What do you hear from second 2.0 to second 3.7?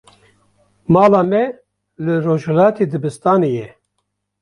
li rojhilatê dibistanê ye.